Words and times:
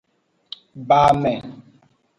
Ba 0.87 0.99
ame. 1.11 1.33